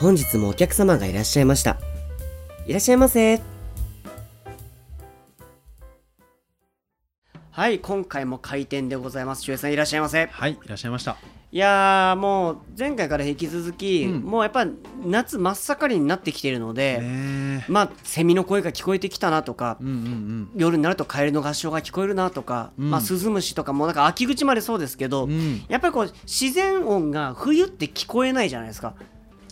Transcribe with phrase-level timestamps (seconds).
[0.00, 1.76] 本日もお客様がいらっしゃいました。
[2.66, 3.38] いらっしゃいませ。
[7.50, 9.42] はい、今回も開店でございます。
[9.42, 10.24] 周平さんいらっしゃいませ。
[10.24, 11.18] はい、いらっしゃいました。
[11.52, 14.66] いやーもう前回から引き続き、うんもうやっぱ
[15.04, 17.02] 夏真っ盛りになってきているので、
[17.68, 20.50] まあセミの声が聞こえてきたなとか、うんうんうん。
[20.56, 28.94] 夜になるとカエルの合唱が聞こえるなとか、うんまあスズムシとかもなんか秋口までそうですけど、うん、やっぱりこう自然音が冬って聞こえないじゃないですか。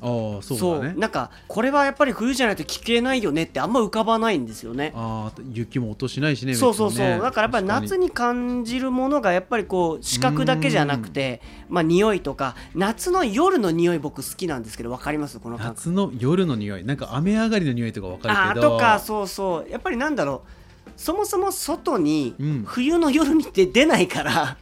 [0.03, 0.95] ああ、そうだね。
[0.97, 4.93] なんかこれはやっぱり冬じゃないと聞けないよねってあんま浮かばないんですよね。
[4.95, 6.55] ああ、雪も落としないしね。
[6.55, 7.19] そうそうそう、ね。
[7.21, 15.39] だからやっぱり夏に感じるものがやっぱりこう視覚だけじゃなくてまあ匂いとか夏の夜の匂い僕好きなんですけどわかります？
[15.41, 18.71] この夏の夜の匂い、なんか雨上がりの匂いとかわかるけど。
[18.73, 19.71] とかそうそう。
[19.71, 20.51] やっぱりなんだろう。
[20.97, 22.65] そもそも外にうん。
[22.67, 24.57] 冬の夜にって出ないから、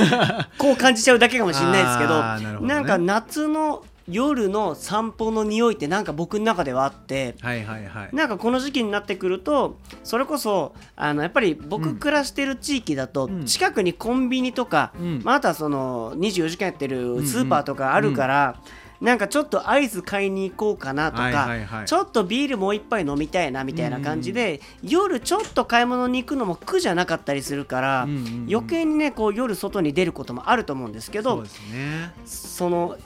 [0.58, 2.20] こう感じちゃうだけかもしれないですけど
[2.66, 2.80] なね。
[2.82, 8.10] んか夏の夜の散歩の匂いってなんか僕の中ではあってはいはいはい。
[8.14, 11.96] なんかこの時期になってくるとそれこそあのやっぱり僕うん。
[11.96, 13.44] 暮らしてる地域だとうん。
[13.44, 15.20] 近くにコンビニとか、うん。
[15.24, 18.60] まあ、あとはその24時間やってるスーパーとかあるから、
[19.00, 21.86] なんかちょっとアイス買いに行こうかなとか、はいはいはい。
[21.86, 28.46] ちょっとビールもう一杯飲みたいなみたいな感じで、夜ちょっと買い物に行くのも苦じゃなかったりするから、うんうんうん。
[28.50, 32.12] 余計にねこう夜外に出ることもあると思うんですけどそね。
[32.24, 32.96] その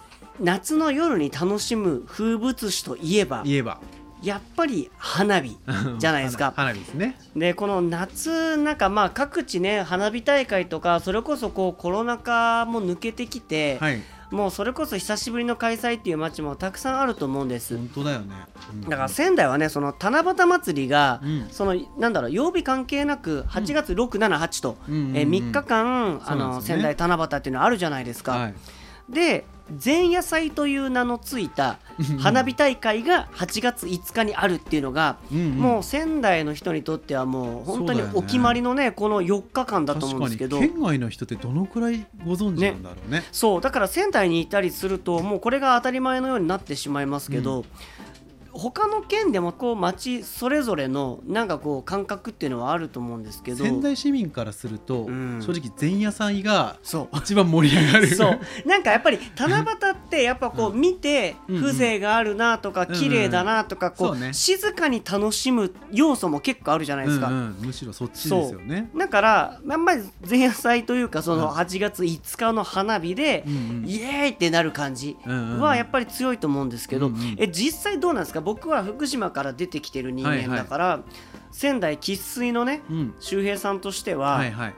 [0.40, 3.80] 夏の夜に楽しむ風物詩といえば言えば。
[4.22, 5.58] やっぱり花火
[5.98, 6.52] じゃないですか。
[6.54, 7.18] 花 花火ですね。
[7.34, 14.00] でこの夏なんかまあ各地ね花火大会とかそれこそこうコロナ禍も抜けてきて、はい。
[14.30, 17.76] もうそれこそ久しぶりの開催っていう街もたくさんあると思うんです。
[17.76, 18.34] 本当だよね。
[18.72, 28.32] うんだから仙台はねその七夕祭りが、うんそのなんだろう曜日関係なく8月6、7、8と、うんうんうんえー3日間あの、ね仙台七夕っていうのあるじゃないですか。
[28.32, 28.54] はい。
[29.10, 29.44] で
[29.84, 31.78] 前夜祭という名のついた
[32.18, 35.50] 花火大会が8月5日にあるっていうのが、うんうん。
[35.58, 40.58] もう仙台の人にとってはもう本当にお決まりのねこの4日間だと思うんですけど。
[40.58, 43.22] 県外の人ってどのくらいご存知なんだろうね。
[43.32, 47.64] そうだから仙台にいたりするともうこれが当たり前のようになってしまいますけど、
[48.54, 53.64] 他の県でもこう町それぞれのなんかこう感覚っていうのはあると思うんですけど。
[53.64, 55.40] 仙台市民からすると、うん。
[55.40, 57.16] 正直前夜祭がそう。
[57.18, 58.06] 一番盛り上がる。
[58.08, 58.40] そう。
[58.66, 61.62] なんかやっぱり七夕ってやっぱこう見てうん。
[61.62, 67.28] 風情があるなとかうん綺麗だなとかこそう静かに楽しむ要素も結構あるじゃないですか。
[67.28, 68.90] うんうん、むしろそっちですよね。
[68.96, 71.50] だからあんまり前夜祭というかそのうん。
[71.52, 73.44] 8月5日の花火で
[73.86, 77.06] イエーイってなる感じはやっぱり強いと思うんですけど。
[77.06, 77.36] うんうん。
[77.38, 78.41] え実際どうなんですか？
[78.42, 81.00] 僕は福島から出てきてる人間だから
[81.50, 84.74] 仙台生粋のねうん、周平さんとしてははいはい。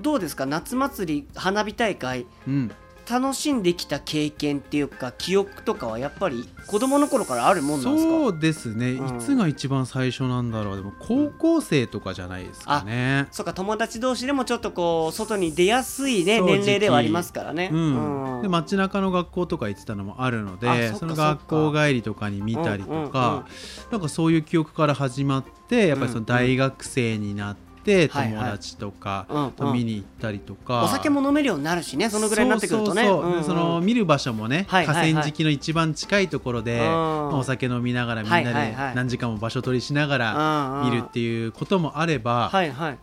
[0.00, 0.46] どうですか？
[0.46, 2.26] 夏祭り花火大会。
[2.48, 2.70] うん、
[3.08, 8.10] 楽しんできた経験っていうか記憶とかはやっぱり子供の頃からあるもんなんですか？
[8.10, 9.16] そうですね、うん。
[9.16, 10.76] いつが一番最初なんだろう。
[10.76, 13.28] でも高校生とかじゃないですかね。
[13.30, 17.70] そうか友達同士でもちょっとこう外に出やすいね年齢ではありますからね。
[17.72, 18.36] うん。
[18.36, 18.42] うん。
[18.42, 23.44] で街中の学校とか行ってたのもあるのあでその学校帰りとかに見たりとか、うんうんうん
[23.90, 28.32] なんかそういう記憶から始まってやっぱりその大学生になってはいはい。
[28.32, 33.04] 友達とかと見に行ったりとか、お酒も飲めるようになるしねそのぐらいになってくるとね。
[33.44, 42.50] その見る場所もね、河川敷の一番近いところで、お酒飲みながらみんなで何時間も場所取りしながら見るっていうこともあれば。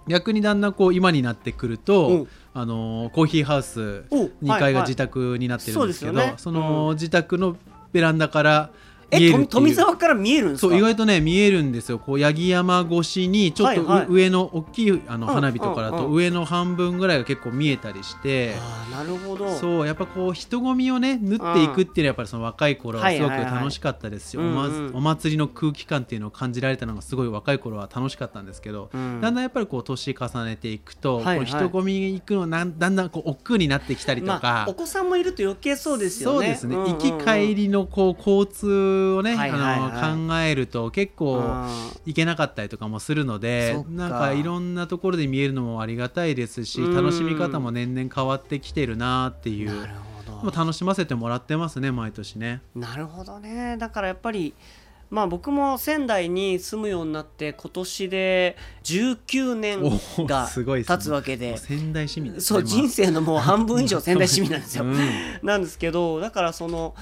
[0.08, 2.28] 逆にだんだんこう今になってくると、うん。
[2.52, 7.56] あのーコーヒーハウスお2階が自宅になってるんですけど、その自宅の
[7.92, 8.74] ベランダから見
[9.12, 10.68] え富沢から見えるんですか？
[10.70, 12.00] そう意外とね見えるんですよ。
[12.00, 14.08] こう八木山越しにちょっとう、はいはい。
[14.10, 16.04] 上の大きいあのうん花火とかだうんうん。
[16.04, 18.56] と上の半分ぐらいが結構見えたりして。
[18.56, 19.50] あーなるほど。
[19.56, 29.22] そうやっぱこう人混みをね縫っていくっていうのはやっぱりその若い頃はすごく楽しかったですし、はいはいはいお祭りの空気感っていうのを感じられたのがすごい若い頃は楽しかったんですけど、うん。
[29.22, 31.46] だんだんやっぱりこう年重ねていくと、はいはい。
[31.46, 36.38] 人混み行くのなんだんだんこう億劫になってきたりとか、まあ、お子さんもいると余計そうですよね。
[36.38, 36.92] そうですね、んうんうん。
[36.98, 38.68] 行き帰りのこう交通
[39.18, 39.80] をね、はいはいはい。
[39.80, 41.70] あの考えると結構うん。
[42.06, 46.96] 行けなかったりとかもするのでなんかいろんなところで見えるのもありがたいですしうん。
[46.96, 49.80] 楽しみ方も年々変わってきてるなっていう。
[49.80, 50.10] なるほ
[50.44, 52.62] も楽しませてもらってますね毎年ね。
[52.76, 53.78] なるほどね。
[53.78, 54.54] だからやっぱり
[55.10, 61.58] まあ僕も仙台に住むようになって今年で19年おが経つわけで。
[61.58, 64.98] 仙台市民そうね人生のもう半分以上仙台市民なんですよ、 うん。
[65.44, 66.96] なんですけどだからその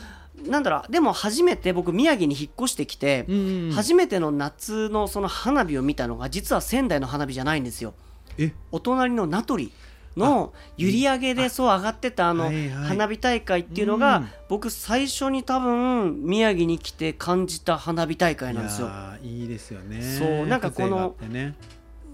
[0.46, 3.26] なんだろうでも初めて僕宮城に引っ越してきて、
[3.74, 7.94] 初めての夏のその花火を見たのが実は仙台の花火じゃないんですよ。
[8.38, 8.54] え？
[8.72, 9.72] お隣の名取
[10.16, 12.52] の閖上でそう上がってたあの
[12.86, 14.30] 花火大会っていうのうがん。
[14.50, 18.90] 僕最初に多分宮城に来て感じた花火大会なんですよ。
[19.24, 20.02] いいいですよね。
[20.02, 21.16] そうなんかこの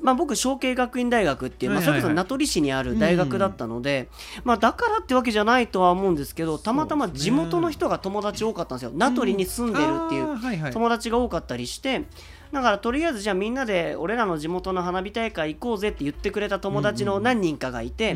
[0.04, 4.10] まあ、僕承継学院大学っていう、まあ、それこそ名取市にある大学だったので、
[4.44, 8.92] まあ、だからってわけじゃないとは思うんですけどたまたま地元の人が友達多かったんですよ。
[8.94, 12.04] 名取に住んでるっていう友達が多かったりして
[12.52, 18.16] だからとりあえずじゃあみんなで俺らの地元の花火大会行こうぜって言ってくれた友達の何人かがいて、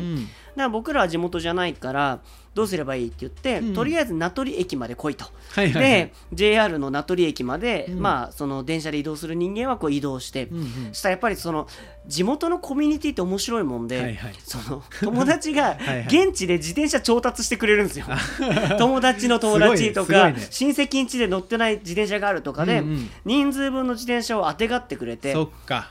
[0.64, 2.20] ら僕らは地元じゃないから
[2.58, 3.74] どうすればいいって言って、うん。
[3.74, 5.26] とりあえず名取駅まで来いと。
[5.52, 5.92] はいはいはい。
[5.92, 8.00] で JR の名取駅まで、うん。
[8.00, 10.92] まあその電車で移動する人間はこう移動して、うんうん。
[10.92, 11.68] したらやっぱりその
[12.08, 14.34] 地元のコミュニティって面白いもんで、はいはい。
[14.38, 15.78] その友達が
[16.08, 18.06] 現地で自転車調達してくれるんですよ。
[18.76, 23.10] 友達の友達とか、ね親戚ん家で乗ってない自転車があるとかで、うんうん。
[23.24, 25.36] 人数分の自転車をあてがってくれて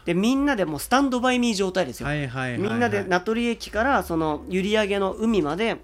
[0.05, 2.07] でみんなでもうスタンドバイミー状態ですよ。
[2.07, 2.59] はいはいはいはい。
[2.59, 5.77] みんなで名取駅からその閖上の海まで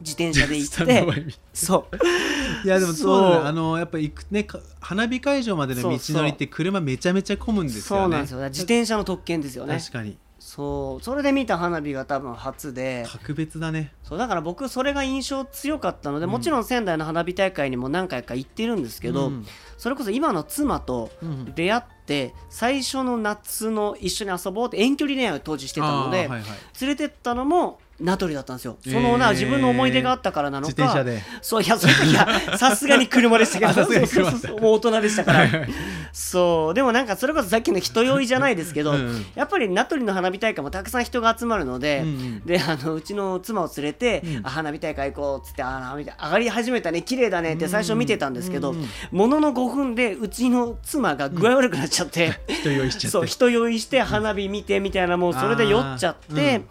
[0.00, 2.66] 自転車で行って そう。
[2.66, 3.48] いやでもそうだね。
[3.48, 8.02] あのやっぱ行くねか花火会場までの道のりって車めちゃめちゃ混むんですよね。
[8.02, 8.40] そうなんですよ。
[8.48, 9.78] 自転車の特権ですよね。
[9.78, 10.18] 確かに。
[10.38, 11.04] そう。
[11.04, 13.06] それで見た花火が多分初で。
[13.08, 13.94] 格別だね。
[14.02, 19.46] そうだから僕それが印象強かったので、もちろん仙台の花火大会にも何回か行ってるんですけど、うん。
[19.78, 21.54] それこそ今の妻とうん。
[21.54, 26.42] 出会って最初の夏の一緒に遊ぼうって遠距離恋愛を当時してたので、はいはい。
[26.80, 28.76] 連れてったのも名取だったんですよ。
[28.82, 31.04] そのえーな、自分の思い出があったからなのか
[31.40, 33.82] そういやその時はさすがに車でしたけど。
[34.60, 35.48] もう大人でしたから。
[36.12, 36.74] そう。
[36.74, 39.26] でもなんかそれこそさっきの人酔いじゃないですけどうんうん。
[39.34, 42.40] やっぱり名取の花火大会もたくさん人が集まるので、うんうん。
[42.44, 48.74] であのうちの妻を連れて、うんあ花火大会行こうっつってあ花火上がり始めたね綺麗だねって最初見てたんですけど、
[49.10, 53.08] ものの5分でうちの妻が具合悪くなっちゃって、 人酔いしちゃって。
[53.08, 56.62] そう人酔いして花火見てみたいなもうそれで酔っちゃって、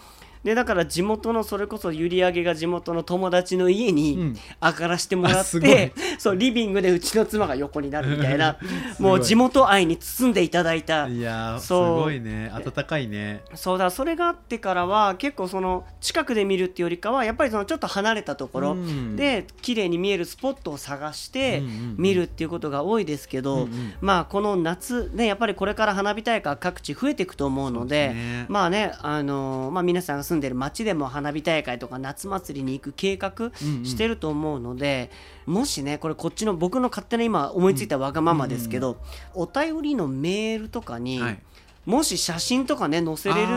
[0.44, 4.38] でだから地元のそれこそ閖上が地元の友達の家うにん。
[4.62, 8.58] 上がらしてもらって、そうリビングでうちの妻が横になるみたいな
[9.00, 11.08] もう地元愛に包んでいただいた。
[11.08, 12.52] いやーすごいね。
[12.54, 13.42] 温かいね。
[13.56, 19.16] そうだそれがあってからは結構その近くで見るっていうよりかはやっぱりそのちょっと離れたところうん。
[19.16, 21.96] で綺麗に見えるスポットを探してうんうんうん。
[21.98, 23.94] 見るっていうことが多いですけど、うんうん。
[24.02, 28.46] まあこの夏ねやっぱりこれから花火大会各地増えていくと思うのでね。
[28.50, 33.86] まあねあのーまあ皆さんが住んでる町でも花火大会とか夏祭りに行く計画うんうん。
[33.86, 35.12] してると思うので、
[35.46, 38.98] もしねこれこっちの僕の勝手な今思いついたわがままですけど、
[39.34, 41.40] お便りのメールとかに、はい
[41.86, 43.48] もし写真とかね載せれる、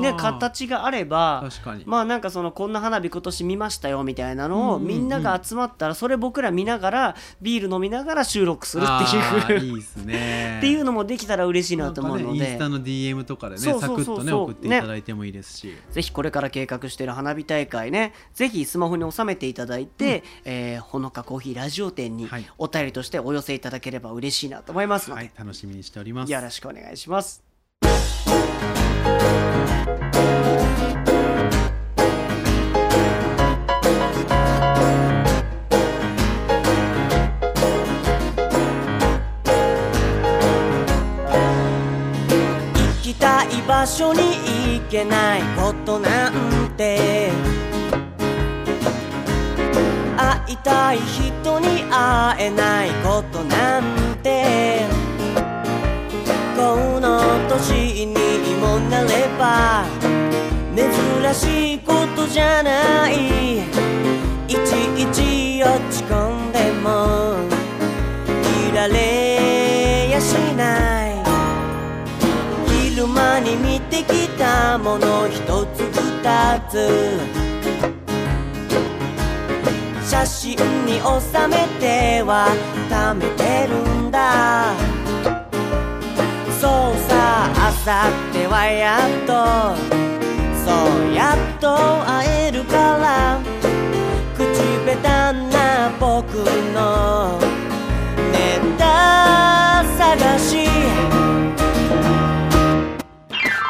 [0.00, 1.84] ね、形があれば確かに。
[1.86, 4.98] まあなんかそのこんな花火今年見ましたよみたいなのをうんうんうん。
[4.98, 9.60] みんなが集まったらそれ僕ら見ながらビール飲みながら収録するあっていう。
[9.60, 10.56] ーいいですね。
[10.58, 12.38] っていうのもできたら嬉しいなと思うので。
[12.40, 22.46] ねインスタの DM とかでねサクッとね送っていただいてもいいですし、ぜひこれから計画している花火大会ねぜひスマホに収めていただいて、えーほのかコーヒーラジオ店にはい。
[22.58, 26.32] お便りとしてお寄せいただければ嬉しいなと思いますので、はい楽しみにしております。
[26.32, 27.47] よろしくお願いします。
[42.74, 44.20] 行きたい場所に
[44.78, 47.30] 行けないことなんて。
[50.16, 54.67] 会いたい人に会えないことなんて。
[57.58, 58.14] の年に
[58.60, 59.84] もなれば
[60.76, 63.58] 珍しいことじゃない。
[63.58, 63.62] い
[64.48, 64.56] ち
[64.96, 67.36] いち落ち込んでも
[68.70, 71.14] いられやしない。
[72.66, 77.18] 昼間に見てきたもの一つ二つ。
[80.08, 82.48] 写真に収めては
[82.88, 83.74] 貯めてる
[84.06, 84.87] んだ。
[87.88, 89.32] さってはやっと
[90.62, 90.68] そ
[91.08, 93.40] うやっと会えるから
[94.36, 94.44] 口
[94.84, 95.08] 下手
[95.48, 96.34] な僕
[96.74, 97.40] の
[98.30, 100.68] ネタ探し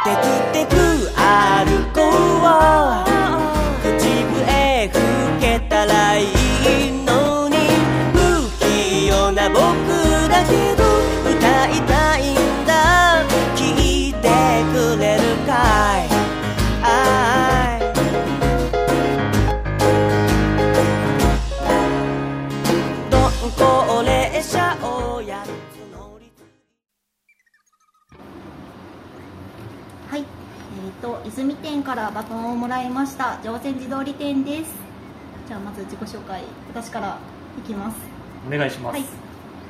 [0.03, 0.75] テクテク
[1.15, 1.99] 歩こ
[3.05, 3.08] う
[32.19, 33.39] バトンをもらいました。
[33.45, 34.75] 常泉寺通り店です。
[35.47, 37.17] じゃあまず自己紹介私から
[37.57, 37.97] いきます。
[38.45, 39.05] お願いします、はい。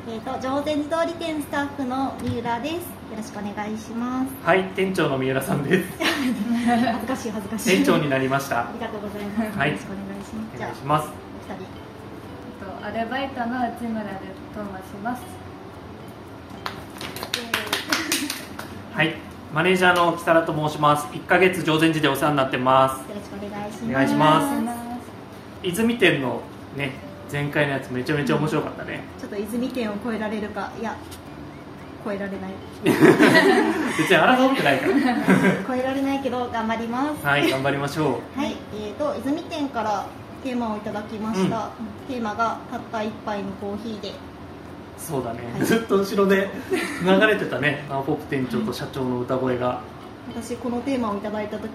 [0.09, 2.73] えーと、常泉寺通り店スタッフの三浦です。
[2.73, 2.81] よ
[3.19, 4.33] ろしくお願いします。
[4.47, 5.89] はい店長の三浦さんです。
[6.01, 7.71] 恥ずかしい恥ずかしい。
[7.77, 8.61] 店長になりました。
[8.61, 9.69] ありがとうございます、はい。
[9.69, 10.55] よろしくお願いします。
[10.55, 11.09] おじゃあ願いします。
[11.09, 11.69] お二人。
[12.65, 14.11] とアルバイトの内村で
[14.57, 15.23] と申します。
[18.95, 21.07] はいマネージャーの木更と申します。
[21.07, 23.09] 1ヶ月常禅寺でお世話になってます。
[23.09, 23.85] よろしくお願いします。
[23.85, 25.67] お願いします。
[25.67, 26.43] 泉店の
[26.77, 26.93] ね
[27.33, 30.97] 前回のやつめちゃめちゃ面白かったね、ちょっと泉店を超えられるかいや
[32.05, 32.51] 超えられない。
[32.85, 34.93] 別に争ってないから。
[35.67, 37.27] 超えられないけど頑張ります。
[37.27, 40.05] はい頑張りましょはい、えーと泉店から
[40.45, 41.71] テーマをいただきました、
[42.07, 44.13] テーマがたった一杯のコーヒーでう
[44.99, 46.51] そうだね、はいずっと後ろで
[47.03, 47.87] 流れてたね。
[47.89, 49.81] ナオポップ店長と社長の歌声が。
[50.35, 51.71] 私このテーマをいただいた時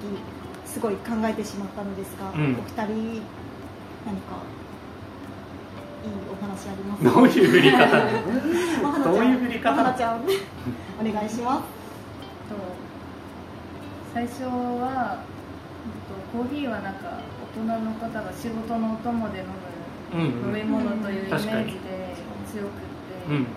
[0.65, 2.53] すごい考えてしまったのですが、うん。
[2.53, 3.21] お二人
[4.05, 4.43] 何か
[6.03, 7.87] いいお話ありますどういう振り方
[9.09, 11.61] どういう振り方お願いします。
[12.49, 12.55] と
[14.13, 15.17] 最初は
[16.33, 17.19] うんとコーヒーはなんか
[17.55, 19.45] 大人の方が仕事のお供で飲
[20.13, 21.65] うんむ飲み物というイメージ確かに。
[21.71, 21.79] で
[22.51, 22.92] 強く
[23.29, 23.47] うん。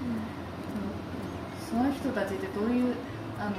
[1.59, 2.95] その人たちってどういう
[3.39, 3.57] あの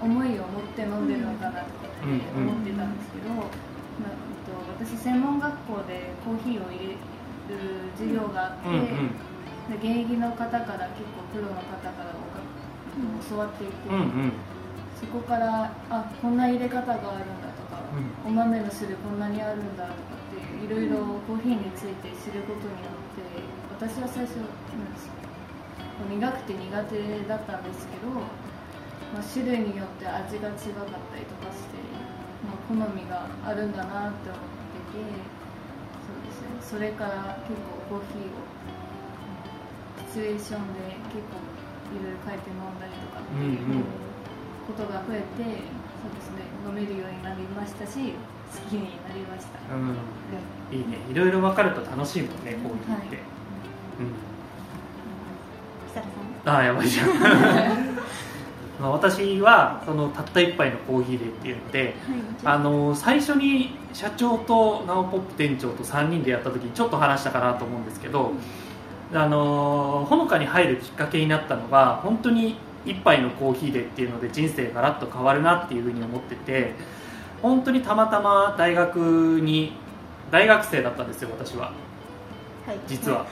[0.00, 2.04] 思いを持って飲んでるのかなとかって
[2.36, 4.52] 思ってたんですけど、まあと
[4.84, 9.80] 私専門学校でコーヒーを入れる授業があって、うんうん。
[9.80, 12.14] で現役の方から結構プロの方から
[13.28, 14.32] 教わっていて、うんうん。
[14.94, 17.82] そこからあこんな入れ方があるんだとか、
[18.24, 23.24] お豆の種類こんなにあるんだとかっていろいろコーヒーについて知ることによって
[23.76, 25.15] 私は最初なんですか
[26.04, 31.80] 苦くて苦手だったんですけど、まあ、種類によって味が違かったりとかして、
[32.44, 34.42] まあ、好みがあるんだなって思っ
[34.92, 35.08] てて
[36.04, 36.52] そうですね。
[36.60, 37.56] それから結
[37.88, 38.44] 構コーヒーを
[40.12, 41.40] シチュエーションで結構
[41.96, 43.84] いろいろ書いて飲んだりとかっていううんうん
[44.66, 45.44] ことが増えて、
[46.02, 46.42] そうですね。
[46.66, 48.12] 飲めるようになりましたし
[48.50, 49.94] 好きになりました、うん。
[50.76, 50.98] いいね。
[51.08, 53.24] いろいろ分かると楽しいもんねコーヒーって、はい。
[54.00, 54.35] うん
[56.46, 57.08] ああやばいじゃん。
[58.80, 61.94] まあ私はそのたった一杯のコーヒーでっていうので
[62.44, 68.32] あの最初に社長とナオポップ店長と3人でやった時にちょっと話したかなと思うんですけど
[69.14, 76.74] あのほのかに入るきっかけになったのが本当に一杯のコーヒーでっていうので人生がらっと変わるなっていうふうに思ってて
[77.40, 79.72] 本当にたまたま大学に
[80.30, 81.66] 大学生だったんですよ私は。
[81.66, 81.85] はい
[82.86, 83.26] 実は。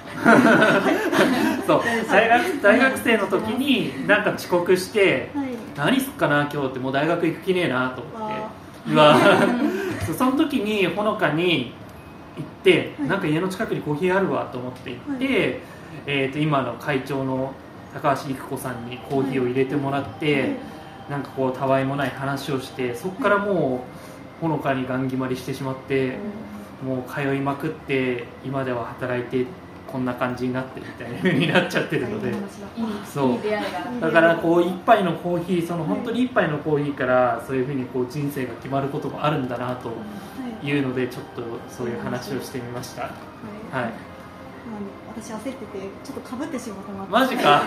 [1.67, 1.83] そう。
[2.09, 5.49] 大学大学生の時になんか遅刻してはい。
[5.77, 8.29] 何すっかな今日ってもう大学行く気ねえなと思っ
[8.87, 9.19] てわ うわ
[10.17, 11.73] その時にほのかに
[12.37, 13.09] 行って、はい。
[13.09, 15.31] なんか家の近くにコーヒーあるわと思って行って、は
[16.07, 17.53] えー、と今の会長の
[17.93, 20.51] 高橋育子さんにコーヒーを入れてもらって、はい。
[21.11, 23.85] なんかこうたわいもない話をしてそこからも
[24.39, 26.19] うほのかにガン決まりしてしまって、
[26.83, 29.47] もう通いまくって今では働いて
[29.87, 32.33] こんな感じになってみたいな風になっちゃってるので。
[33.07, 34.01] そう。
[34.01, 39.95] だからこう一杯のコーヒーその本当に一杯のコーヒーからそういうふうにこう人生が決まることもあるんだなとは
[40.63, 43.03] いいうのでちょっとそういう話をしてみました。
[43.03, 43.13] はい。
[43.73, 43.91] まあ
[45.17, 45.57] 私焦ってて
[46.03, 47.63] ちょっとかぶってしまったなマジか。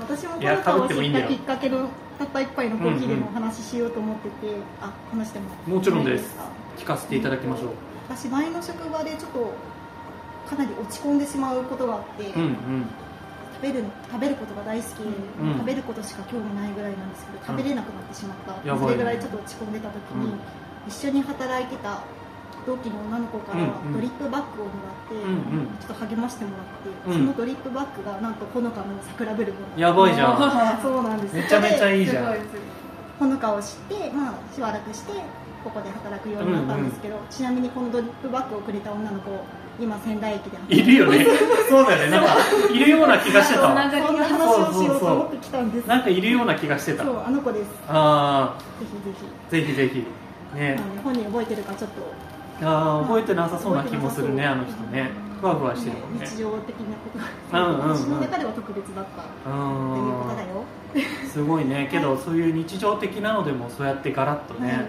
[0.00, 1.88] 私もこの顔を知ったきっかけの
[2.18, 5.76] たった一杯のコーヒーでもお話ししようと思ってて、あ話しても。
[5.76, 6.36] もちろんです。
[6.76, 7.68] 聞かせていただきましょう
[8.10, 9.54] 私前の職場でちょっと
[10.50, 12.84] かなり落ち込んでしまうことがあって、うんうん。
[13.62, 15.54] 食べる食べることが大好き、ん。
[15.54, 20.40] 食べることしか興味ないぐらいなんですけど食べれなくなってしまった、それぐらいちょっと落ち込んでた時に、うん。
[20.88, 22.02] 一緒に働いてた
[22.66, 23.62] 同期の女の子から
[23.94, 25.78] ドリップバッグをもらって、うんうん。
[25.78, 27.14] ちょっと励ましてもらって、うん。
[27.14, 30.36] そのドリップバッグがなんとほのかの桜ブルボンやばいじゃん。
[30.82, 31.36] そうなんです。
[31.36, 32.34] めちゃめちゃいいじゃん。
[33.20, 35.12] ほのかを知って、まあ、しばらくして
[35.62, 39.30] ここで働くようになったんですけど、ちなみにこのドリップバッグをくれた女の子
[39.80, 41.26] 今仙台駅で働いるよね。
[41.68, 42.10] そうだよね。
[42.10, 42.36] なんか
[42.70, 43.60] いるような気がしてた。
[43.62, 45.86] そんな話をしようと思ってきたんです。
[45.86, 47.04] なんかいるような気がしてた。
[47.04, 47.70] そうあの子です。
[47.88, 49.26] あぜひぜひ。
[49.48, 50.06] あぜひぜひ。
[50.54, 50.78] ね。
[51.02, 51.90] 本人覚えてるかちょっ
[52.60, 55.10] と、ああ覚えてなさそうな気もするねあの人ね。
[55.40, 56.26] ふわふわしてるもんね。
[56.26, 57.18] 日常的なこ
[57.50, 57.96] とが、うんうんうん。
[57.96, 60.48] 私の中では特別だったっていうことだよ。
[60.54, 60.80] うん
[61.30, 61.88] すごいね。
[61.90, 64.62] けどそういう日常的なのでもそうやってガラッとはい。
[64.64, 64.88] ね、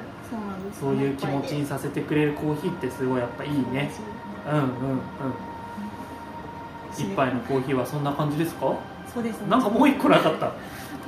[0.80, 3.92] そういう気持ちにさせてくれるコーヒーってすごいやっぱいいね。
[4.48, 4.70] うんうんうん。
[6.98, 8.74] 一杯のコーヒーはそんな感じですか？
[9.13, 9.48] そうですね。
[9.50, 10.48] なんかもう一個なかった？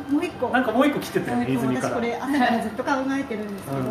[0.10, 0.50] もう一個。
[0.50, 1.96] なんかもう一個来てたよね泉から。
[1.96, 3.84] 私これ朝からずっと考えてるんですけど、うん。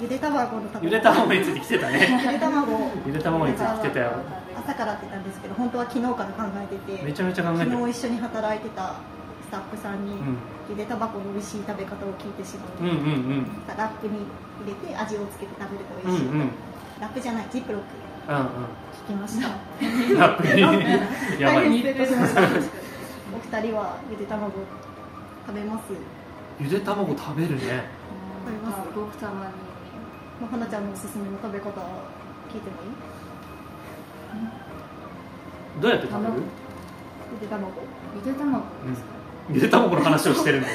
[0.00, 2.20] ゆで卵のゆで卵について来てたね。
[2.26, 2.90] ゆで卵。
[3.06, 4.12] ゆで卵について来てたよ。
[4.56, 7.70] 朝からって言ったんですけど本当は昨日から考えててめちゃめちゃ考えてる。
[7.72, 8.94] 昨日一緒に働いてた
[9.44, 10.36] スタッフさんに、うん
[10.66, 13.46] ゆで卵の美味しい食べ方を聞いてしまう、うんうんうん。
[13.68, 14.24] ラップに
[14.64, 16.48] 入れて味をつけて食べるとうん美味しい、うん
[17.00, 17.86] ラップじゃないジップロック。
[18.24, 18.36] うん
[19.04, 19.48] 聞きました。
[19.48, 20.62] うんラップに。
[21.38, 21.68] やばい。
[21.68, 22.40] 大変失礼しました。
[22.40, 22.46] お
[23.60, 24.52] 二人はゆで卵
[25.46, 25.92] 食べます？
[26.58, 27.60] ゆで卵食べるね。
[27.60, 28.78] 食べます。
[28.78, 29.36] まあごくたまに。
[30.40, 32.88] まあ、花ちゃんのおすすめの食べ方聞いてもい
[35.78, 35.80] い？
[35.82, 36.32] どうやって食べる？
[37.34, 37.70] ゆで卵。
[38.16, 38.58] ゆで卵
[38.88, 39.06] ですか、
[39.52, 40.66] ゆで卵の話をしてるの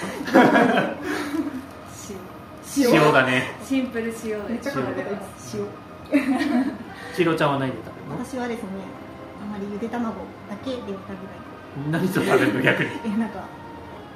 [2.77, 3.55] 塩塩だ ね。
[3.65, 4.49] シンプル塩で。
[4.53, 5.57] めっちゃ可愛いことです。
[5.57, 5.65] 塩
[7.15, 8.25] 千尋ちゃんは何で食べるの？
[8.25, 8.67] 私はですね
[9.43, 10.13] あまりゆで卵
[10.49, 12.01] だけで食べない。
[12.03, 12.89] 何と食べるの逆に？
[13.05, 13.39] えなんか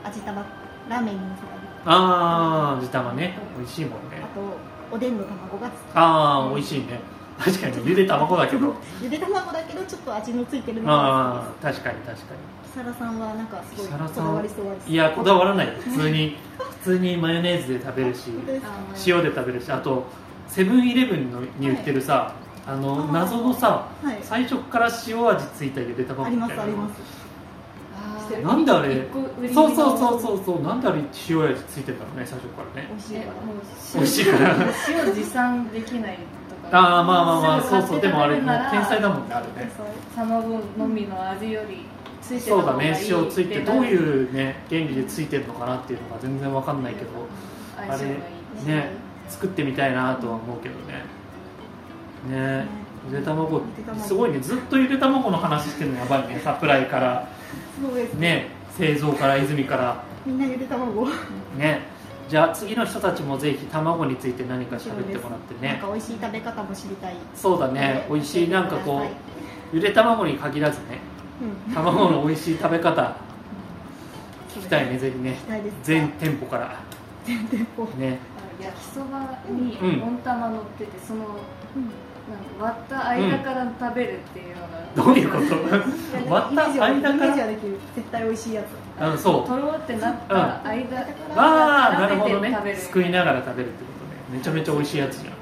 [0.05, 0.45] 味玉
[0.89, 1.61] ラーメンにのせたり。
[1.85, 3.37] ああ味玉ね。
[3.57, 4.21] 美味しいもんね。
[4.23, 6.99] あとおでんの卵が好きああ美味しいね。
[7.43, 8.75] 確かにゆで卵だけど。
[9.01, 12.33] ゆで卵だけどちょっと味のついてるのがああ確かに確か
[12.73, 14.87] 木更さんはなんかすごいこだわりそうです。
[14.87, 15.67] にいやこだわらない。
[15.67, 16.37] よ普通に
[16.81, 18.31] 普通にマヨネーズで食べるし
[19.07, 20.05] 塩で食べるしあと
[20.47, 22.31] セブンイレブンのに売ってるさ、
[22.67, 24.17] あのあー謎のさはい。
[24.21, 27.23] 最初から塩味ついたゆで卵みたいなますあります。
[28.43, 29.07] なんであれ？
[29.53, 30.97] そうそうそうそうそうなんであれ
[31.29, 32.87] 塩味ついてんだろうね最初からね。
[32.89, 33.29] 美味しいから。
[33.29, 35.05] えもう美味しいから。
[35.07, 36.17] 塩持参できない
[36.63, 36.79] とか。
[36.79, 39.71] ああまあまあまあそうそうでもあれも天才だもんねあれね。
[39.77, 41.85] そう卵のみの味より
[42.23, 44.63] ついてたそうだね塩ついてどうういうね。
[44.69, 47.09] 原理でついてるのかなっていうのが全然わかんないけど
[47.75, 48.89] 相性がいいですね
[49.27, 51.03] 作ってみたいなとは思うけどね。
[52.29, 52.65] ね
[53.09, 53.61] ゆで卵。
[54.01, 57.27] すごいねずっとゆで卵の話してるのやばいねサプライから。
[58.17, 60.03] ね製造から泉から。
[60.25, 61.07] みんなゆで卵。
[61.57, 61.81] ね
[62.29, 65.73] じゃあ次の人たちもぜひ卵について何か喋ってもらってね。
[65.73, 67.15] なんか美味しい食べ方も知りたい。
[67.35, 68.05] そうだね。
[68.09, 70.99] 美味しいなんかこうゆで卵に限らずね。
[71.07, 71.12] うん
[71.73, 73.15] 卵の美味しい食べ方。
[74.49, 75.37] 聞きたいねぜひね。
[75.83, 76.79] 全店舗から。
[77.25, 77.85] 全店舗。
[77.97, 78.19] ね。
[78.37, 80.03] あの焼きそばにうん。
[80.03, 81.21] 温玉乗っててその
[81.75, 81.89] うん。
[82.23, 86.31] なんか割った間から食べるっていうのが、どういうこと？
[86.33, 87.77] 割った間からイメージはできる。
[87.95, 88.67] 絶対美味しいやつ。
[89.03, 89.47] うんそう。
[89.47, 91.01] とろってなった間、
[91.35, 92.51] ああなるほどね。
[92.51, 92.77] 食べる。
[92.77, 93.91] すくいながら食べるってこ
[94.31, 94.37] とね。
[94.37, 95.33] めちゃめちゃ美味しいやつじゃん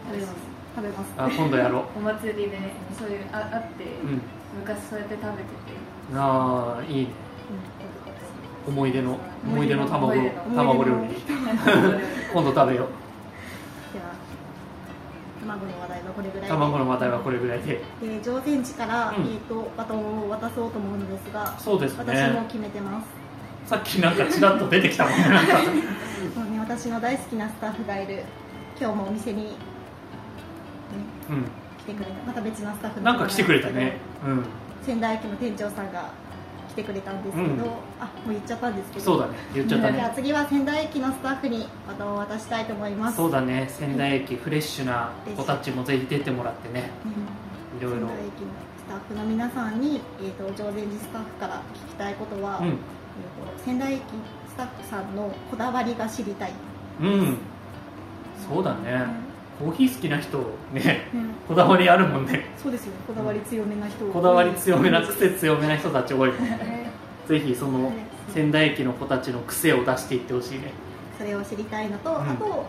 [0.76, 1.10] 食べます。
[1.12, 4.22] 食べますあ今度やろ お祭りでねそういうああって、ううん。
[4.60, 5.76] 昔そうやって食べてて。
[6.16, 7.10] ああいいね。
[8.68, 10.56] 思い出の思い出の卵思い出の。
[10.56, 11.16] 卵料理。
[12.34, 12.88] 今度食べよう。
[13.94, 14.06] では
[15.42, 16.48] 卵の話題はこれぐらいで。
[16.48, 17.84] 卵の話題はこれぐらいで。
[18.02, 19.24] で乗船地から、うん。
[19.24, 23.08] えー、とバトンを渡そうと思うのですがそうです私もね決めてます。
[23.66, 25.26] さっきなんかちらっと出てきたもんね
[26.52, 28.24] ね、私の大好きなスタッフがいる。
[28.80, 29.56] 今日もお店に、
[30.91, 30.97] ね、
[31.30, 31.43] うん。
[31.80, 32.27] 来てくれた。
[32.27, 33.97] また別のスタッフのなんか来てくれたね。
[34.25, 34.45] うん。
[34.84, 36.12] 仙台駅の店長さんが
[36.69, 37.60] 来てくれたんですけど、うん。
[37.60, 37.69] あも
[38.27, 39.06] う言っちゃったんですけど。
[39.06, 39.34] そうだね。
[39.54, 43.17] 言っちゃったじゃあね次は仙台駅のスタッフにバトンを渡したいと思います。
[43.17, 43.67] そうだね。
[43.69, 46.89] 仙台駅フレッシュな子たちもぜひ出てもらってね。
[47.06, 47.88] うん。
[47.88, 52.77] いろいろ仙台駅のスタッフの皆さんに、えー、と上善寺スタッフから聞きたいことは、うえーと
[53.63, 54.01] 仙台駅
[54.47, 56.51] スタッフさんのこだわりが知りたい、
[57.01, 57.38] んうん。
[58.49, 59.31] そうだね
[59.62, 60.39] コーヒー好きな人
[60.74, 61.06] ねね。
[61.47, 62.45] こだわりあるもんね。
[62.62, 62.97] そうですよね。
[63.06, 64.06] こだわり強めな人。
[64.06, 66.60] こだわり強めな癖強めな人たち多いもんね。
[66.62, 66.91] え
[67.30, 67.91] ぜひその
[68.34, 70.74] 仙台駅の子たちの癖を出していってほしいね。
[71.15, 72.15] それを知りたいのと、ん。
[72.15, 72.65] あと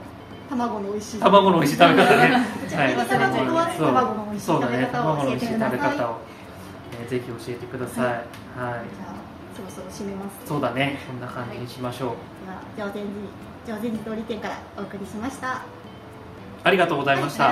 [0.50, 1.20] 卵の美味しい。
[1.20, 2.20] 卵の美味しい食べ方ね。
[2.76, 2.96] はい。
[2.96, 5.70] はい卵の美味しい食べ方を卵の美味しい教えてください。
[5.70, 6.16] 食べ方を、
[7.00, 8.04] えーぜひ教えてください。
[8.04, 9.14] はい、じゃあ
[9.56, 10.46] そろそろ締めます。
[10.46, 10.98] そうだね。
[11.06, 13.04] こんな感じにしましょう、では上善
[13.64, 15.62] 寺上善寺通り店からお送りしました
[16.64, 17.44] ありがとうございました、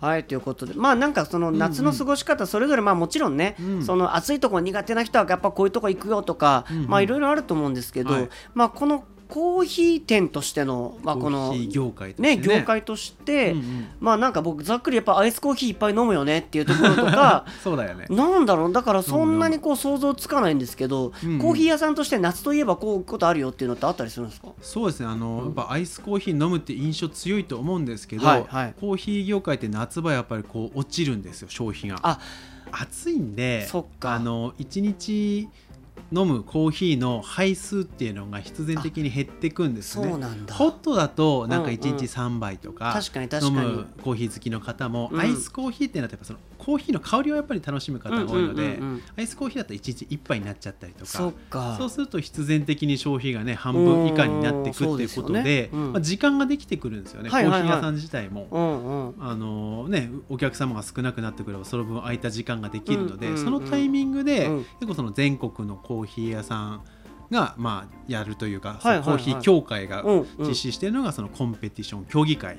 [0.00, 3.82] はいということでまあなんかその夏の過ごし方それぞれまあもちろんね、うん。
[3.82, 6.88] その暑いところ苦手な人はやっぱこういうとこ行くよとか、うんうん。
[6.88, 8.28] まあいろいろあると思うんですけど、はい。
[8.52, 12.40] まあこのコーヒー店としてのまあこの業界としてね。
[12.40, 13.86] 業界として、うんうん。
[13.98, 18.06] まあなんか僕ざっくりやっぱアイスコーヒーいっぱい飲むよねっていうところとか そうだよね。
[18.10, 21.38] なんだろうだからそんなにこう想像つかないんですけど、うんうん。
[21.40, 24.50] コーヒー屋さんとして夏といえばこういうことあるよっていうのってあったりするんですか？
[24.62, 25.06] そうですね。
[25.06, 28.74] あの、やっぱアイスコーヒー飲むって印象強いと思うんですけど、はいはい。
[28.80, 31.98] コーヒー業界って夏場やっぱりこう落ちるんですよ消費が。
[32.04, 32.20] あ。
[32.76, 34.14] 暑いんでそっか。
[34.14, 35.48] あの1日
[36.14, 40.08] 飲むコーヒーの杯数っていうのが必然的に減っていくんですね。
[40.08, 41.98] ホットだとなんか1うんうん。
[41.98, 45.20] 日3杯とか確かに確飲むコーヒー好きの方も、うん。
[45.20, 49.02] アイスコーヒーってなってやっぱそのコーヒーの香りをやっぱり楽しむ方が多いので、うんうんうんうん。
[49.18, 51.76] アイスコーヒーだと1日1杯になっちゃったりとかか。
[51.78, 55.70] そうすると必然的に消費がね半分以下になっていくっていうことでね。
[55.72, 55.92] うん。
[55.92, 58.46] まあ、時間ができてくるんですよね、コーヒー屋さん自体も。
[58.50, 59.14] うんうん。
[59.18, 63.44] あのね、お客様が少なくなってくればその分空いた時間ができるので、うんうんうん。
[63.44, 64.58] そのタイミングで、うん。
[64.80, 66.84] 結構その全国のコーヒー屋さん
[67.30, 69.04] が、まあ、やるというか、はいはいはい。
[69.04, 70.04] そのコーヒー協会が
[70.38, 72.58] 実施しているのがそのコンペティション競技会、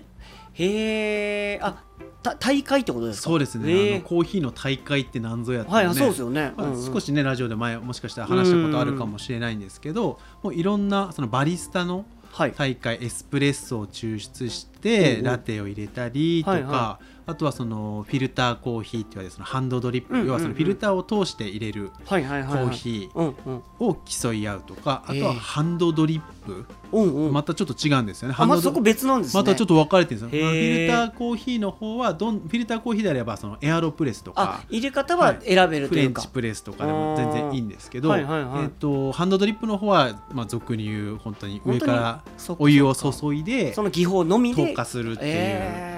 [0.54, 1.84] へえあ
[2.24, 3.30] た大会ってことですか？
[3.30, 5.76] そうですね、あのコーヒーの大会って何ぞやって、ね。
[5.76, 6.94] はいそうですよね、まあうんうん。
[6.94, 12.52] 少しねラジオで前もしかしたら話したことあるかもしれないんですけど、もういろんなそのバリスタのはい。
[12.52, 22.66] 大会エスプレッソを抽出して、ラテを入れたりとか、はいはあとはそのフィルターコーヒーって言われるそのハンドドリップ、要はそのフィルターを通して入れるはいはいはいはい。
[22.66, 27.34] コーヒーを競い合うとか、あとはハンドドリップ、うんうん。
[27.34, 28.34] またちょっと違うんですよね。
[28.34, 29.42] ハンドドたそこ別なんですね。
[29.42, 30.50] またちょっと分かれてるんですよ。
[30.50, 38.64] フィルターコーヒーの方はどんフィルターコーヒーであればそのエアロプレスとあか入れ方は選べるというか、フレンチプレスとかでも全然いいんですけど、はいはいはい。
[38.66, 42.24] えっとハンドドリップの方はまあ俗に言う本当に上から
[42.60, 45.32] お湯を注いでその技法のみで透過するっていう。
[45.34, 45.95] え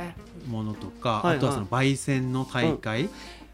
[0.48, 1.38] ものとか、はいはい。
[1.38, 3.10] あとはその焙煎の大会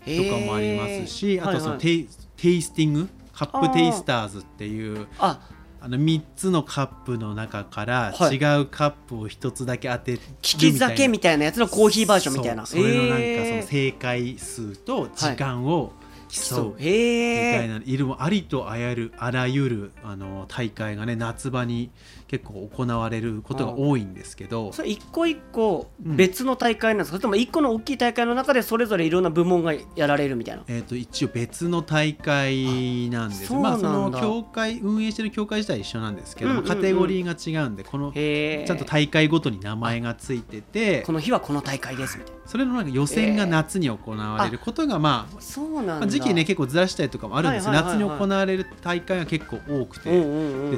[0.05, 1.81] ーとかもありますし、あとはそのはいはい。
[1.81, 3.09] テイ,、テイスティング？
[3.33, 5.39] カップテイスターズっていうあ
[5.81, 8.35] あの3つのカップの中からはい。
[8.35, 12.65] 違うカップを1つだけ当てる利き酒みたいなやつのコーヒーバージョンみたいな。
[12.65, 15.91] それのなんかその正解数と時間を
[16.29, 21.91] 競う、みたいな色もありとあやるあらゆるあの大会がね夏場に
[22.33, 26.15] 結構行われることが多いんですけどそれ一個一個うん。
[26.15, 30.63] 別の大会なんですか、それとも一個の大きい大会の中でそれぞれいろんな部門がやられるみたいな？
[30.67, 33.53] えー、と一応別の大会なんです。
[33.53, 36.67] まあ、その協会運営してる協会自体は一緒なんですけど、うんうんうん。
[36.67, 50.71] カテゴリーが違うんでこのちゃんと大会ごとに名前がついててこの日はこの大会ですみたいそれのなんか予選が夏に行われることが、まあなそうなんだ、まあ、時期ね結構ずらしたりとかもあるんですよ、はいはい夏に行われる大会が結構多くてうんうんうん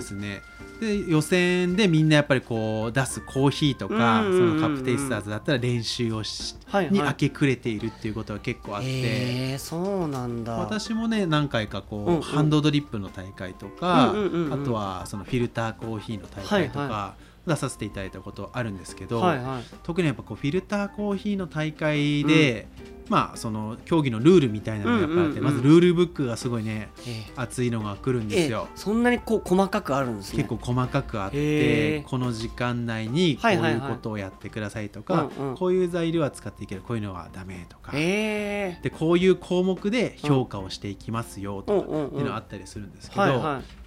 [0.79, 6.93] で予選でみんなやっぱりこう出すコーヒーとか、そのカップテイスターズだったら練習をし、はいはい。
[6.93, 8.87] に明け暮れているっていうことが結構あって。
[8.87, 10.53] へえそうなんだ。
[10.53, 12.21] 私もね何回かこう、うんうん。
[12.21, 14.63] ハンドドリップの大会とか、うんうんうんうん。
[14.63, 19.63] あとはそのフィルターコーヒーの大会とか、はい出させていただいたことあるんですけど、はいはい。
[19.83, 22.67] 特にやっぱこうフィルターコーヒーの大会で、
[23.09, 28.67] まあその競技のルールみたいなのがやっぱりあって、まずルールブックがすごいねえ熱いのが来るんですよ。
[28.69, 28.71] え。
[28.75, 30.43] そんなにこう細かくあるんですね。
[30.43, 43.23] 結構細かくあってこの時間内にこうはいうことをやってくださいとか、こういう材料は使っていけるこういうのはダメとか、でこういう項目で評価をしていきますよとかっていうのがあったりするんですけど、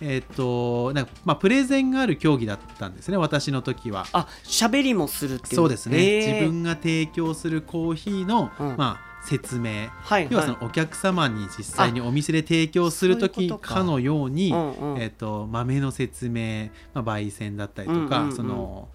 [0.00, 4.06] えーっとなんかまあプレゼンがある競技だったんですね私の時は。
[4.12, 5.56] あ喋りもするっていう。
[5.56, 8.76] そうですね、自分が提供するコーヒーの、うん。
[8.76, 13.84] まあ、説明、はい要はそのお客様に実際にお店で提供する時か。
[13.84, 15.02] のようにうんうん。
[15.02, 18.36] えー、と豆の説明、まあ、焙煎だったりとか、うんうんうん。
[18.36, 18.88] その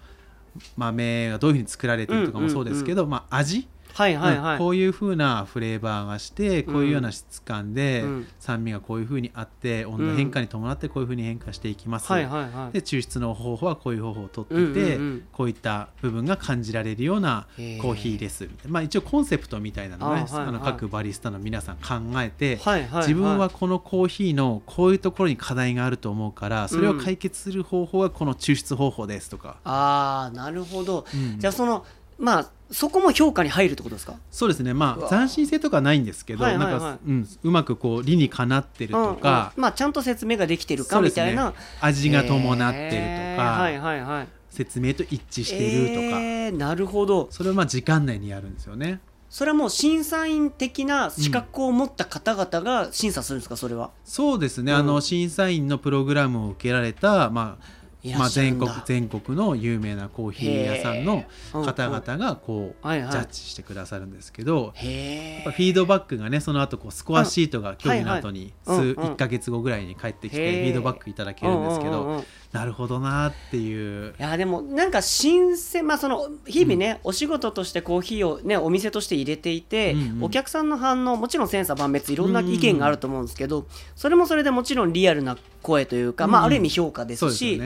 [0.76, 8.26] 豆がどういうふうに作られてるとかもそうですけど、まあ、味、はいはいはい、うんこういうふうなフレーバーがしてこういうような質感で、うん。
[8.40, 12.72] 酸味がこういうふうにあって温度変化に伴ってこういうふうに変化していきます、はいはいはい。
[12.72, 15.28] で抽出の方法はこういう方法をとっていて、うんうんうん。
[15.32, 18.48] こういった部分が感じられるようなコーヒーです。
[18.66, 20.48] まあ一応コンセプトみたいなのをねあはいはい。
[20.48, 23.02] あの各バリスタの皆さん考えて、はいはいはい。
[23.02, 31.38] 自分はこのコーヒーのこういうところに課題があると思うからそれを解決する方法はこの抽出方法ですとか、ああなるほど、うん。
[31.38, 31.84] じゃあその
[32.18, 34.16] まあそこも評価に入るってことですか？
[34.30, 34.74] そうですね。
[34.74, 36.72] まあ斬新性とかないんですけど、はいはいはい。
[36.72, 39.62] なんか、うん、うまくこう理にかなってるとか、うんうん。
[39.62, 43.36] まあちゃんと説明ができてるかみたいな、味が伴ってるとへー。
[43.36, 44.28] か、はいはいはい。
[44.50, 47.28] 説明と一致してるとか、えーなるほど。
[47.30, 49.00] それをまあ時間内にやるんですよね。
[49.30, 53.56] それはもう審査員的な資格を持った方々が審査するんですか？
[53.56, 53.90] それは。
[54.04, 54.78] そうですね、うん。
[54.78, 57.83] あの審査員のプログラムを受けられた、まいあ
[58.18, 68.88] まあ、全国全国の有名なコーヒー屋さんの方々がこう、ジャッジしてくださるんですけど、フィードバックがねその後こうスコアシートが競技の後に数、はいはい。
[68.94, 69.12] うんうん。
[69.14, 70.60] 1か月後ぐらいに返ってきへてー。
[70.64, 74.14] フィードバックいただけるんですけど、なるほどなっていう。
[74.18, 87.60] いやでもなんか新鮮まあその日々ね、お仕事としてコーヒーをねお店として入れていて、お客さんの反応もちろん千差万別いろんな意見があると思うんですけど、それもそれでもちろんリアルな声というか、うんまあ、ある意味評価ですし、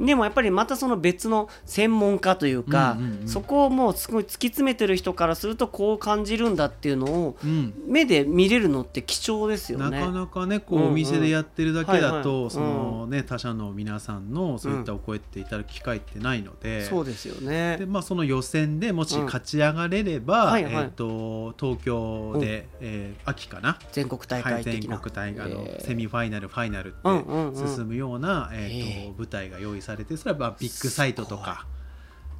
[0.00, 7.72] でもやっぱりまたその別の専門家というか、うんうんうんそこをもうすごい突き詰めてる人からするとこう感じるんだっていうのをうん。
[7.86, 9.98] 目で見れるのって貴重ですよね。
[9.98, 10.90] なかなかねこううんうん。
[10.90, 12.22] お店でやってるだけだはいはい。
[12.22, 16.84] とそのね他社の皆さんのそういったお声っていただく機会ってないので。
[16.84, 17.76] そうですよね。
[17.78, 20.72] でまあ、その予選でもしうん勝ち上がれれば、はいはい。
[20.74, 25.86] えー、と東京で、えー秋かな、全国大はい、全会的な、国大あの、えー。
[25.86, 27.68] セミファイナルファイナルってうんうんうん。
[27.76, 31.66] 進むような、えーへと舞台が用意されてそれはまあビッグサイトとか。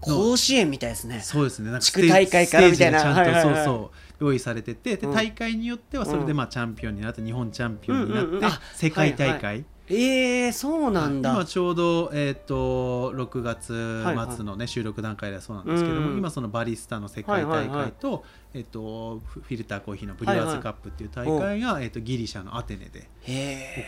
[0.00, 1.20] 甲子園みたいですね。
[1.20, 1.70] そうですね。
[1.70, 3.00] なんか地区大会からみたいな。
[3.00, 3.54] ちゃんと、はいはいはい。
[3.54, 5.14] そうそう用意されててでうん。
[5.14, 6.36] 大会によってはそれでうん。
[6.36, 11.32] まあチャンピオンになって日本チャンピオンになって、世界大会、はいはえー、そうなんだ。
[11.32, 14.32] 今ちょうど、えー、と6月はいはい。
[14.34, 17.84] 末の、ね収録段階ではそうなんですけども、うん今そのバリスタの世界大はいはいはい。
[17.86, 23.08] 会と,、えー、とフフィルターコーヒーのブリュワーズカップっていう大会が、えー、とギリシャのアテネで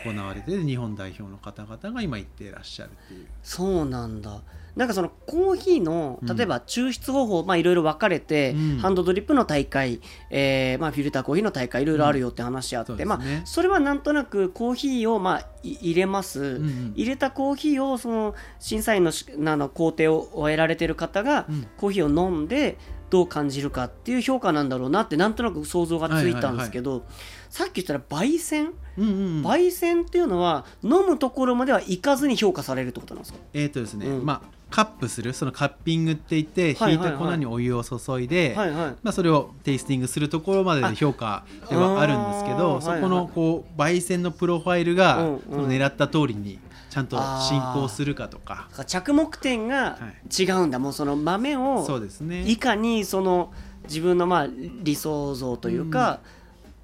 [0.05, 3.27] 行われて日本代表の方々が今行っていらっしゃるっていう。
[3.43, 4.43] そうなんだ。
[4.77, 6.37] なんかそのコーヒーのうん。
[6.37, 8.79] 例えば抽出方法、まあいろいろ分かれて、うん。
[8.79, 10.01] ハンドドリップの大会、
[10.31, 13.05] えーまあ、フィルターコーヒーの大会いろいろあるよって話あって、うんね。
[13.07, 16.93] まあ、それはなんとなくコーヒーをまあい入れます、うんうん。
[16.95, 21.67] 入れたコーヒーをその審査員のしあの工程を終えられてる方が、うん。
[21.79, 22.77] コーヒーを飲んで
[23.09, 27.05] どう感じるかっていう評価なんだろうなってなんとなく想像がついたんですけど、
[27.49, 28.73] さっき言ったら焙煎？
[28.99, 29.47] うんうんうん。
[29.47, 33.39] 焙煎っていうのは飲むところまでは行かずに評価されるってことなんですか？
[33.53, 34.27] えーとですねうん。
[34.27, 37.11] まあ、カップするそのカッピングって言ってはいはいはい。
[37.13, 38.91] 引いた粉にお湯を注いで、はいはい。
[39.03, 45.41] まあ、それをテイスティングするところまでで評価ではあるんですけあどーそこのこう焙煎のプロファイルがうんうん。
[45.51, 46.59] その狙った通りに
[46.91, 47.17] ちゃんと
[47.49, 48.69] 進行するかとか。
[48.87, 49.99] 着目点が
[50.39, 52.49] 違うんだ、もうその豆をそうですね。
[52.49, 53.53] いかにその
[53.85, 54.47] 自分のまあ
[54.83, 56.21] 理想像というか、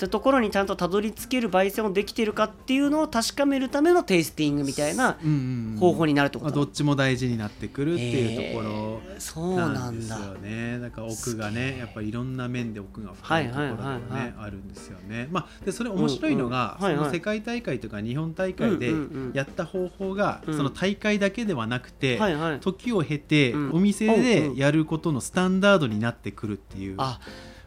[0.03, 5.79] ってところにちゃんとたどり着ける焙煎をできているかっていうのを確かめるためのテイスティングみたいなうんうんうん。
[5.79, 9.01] 方法になるってこまあ、とどっちも大事になってくるっていうとこ
[9.45, 10.79] ろななんですよね。
[10.81, 15.29] だから奥がねやっぱりいろんな面で奥が深いところがね、あるんですよね。
[15.31, 17.05] まあ、でそれ面白いのが、うんうんはいはい。
[17.05, 20.57] その世界大会とか日本大会でうんうんうんやった方法が、うん。
[20.57, 22.61] その大会だけではなくて、はいはい。
[22.61, 23.71] 時を経て、うん。
[23.75, 26.97] お店でやることのスタンダードになってくるっていう。
[26.99, 27.21] あ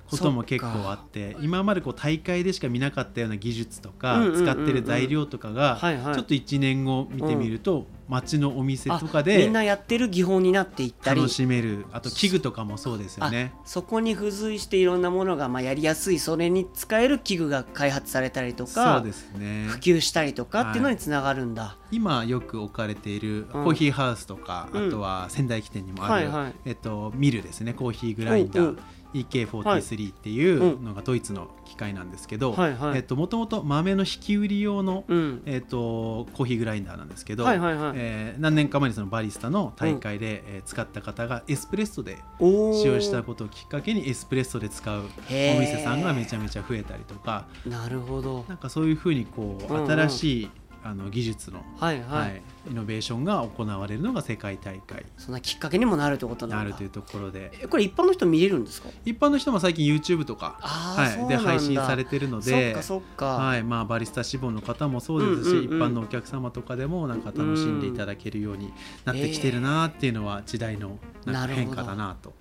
[0.09, 6.15] ことも結構あって今までこう大会でしか見なかったような技術とか、使ってる材料とかが、はいはい。
[6.15, 11.21] ちょっと1年後見てみると、街のお店とかあみでんなやってる技法になっていったり。
[11.21, 11.85] 楽しめる。
[11.91, 13.53] あと器具とかもそうですよね。
[13.55, 19.65] あそこに付随していろんなものがまあやりやすいそれに使える器具が開発されたりとそかうですね。
[19.67, 23.63] 普及したりとかっていうのにつながるんだ、今よく置かれているうん。
[23.63, 24.87] コーヒーハウスとか、うん。
[24.87, 26.53] あとは仙台起点にもある、はいはい。
[26.65, 28.79] えっと、ミルですねコーヒーグラインダー、うんうん
[29.15, 35.41] EK43 っていうのがドイツの機械なんですけどもともと豆の引き売り用の、うん。
[35.45, 37.93] えっと、コーヒーグラインダーなんですけど、はいはいはい。
[37.95, 47.47] えー何年か前にそのバリスタの大会で、えー使った方がエスプレッソで使用したことをきっかけにエスプレッソで使うお店さんがめちゃめちゃ増えたりとか。
[47.65, 48.45] なるほど。
[48.49, 49.91] なんかそういうふうにこう、うんうん。
[49.91, 50.49] 新しい
[50.85, 55.03] あの技術の、はいはい、はいイノベーションが行われるのが世界大会。
[55.17, 56.63] そんなきっかけにもなるってことになだ。
[56.63, 57.51] なんるというところで。
[57.59, 58.89] えこれ一般の人見れるんですか？
[59.03, 65.63] 一般の人も最近 YouTube とか、はい、で配信されてるのそっでかそっか、はいまあ、バリスタ志望の方もそうですし、うんうんうん。
[65.63, 68.71] 一般のお客様とかでもなんか楽しんでいただけるように
[69.05, 72.33] なってきてるなっていうのは時代の変化だなと。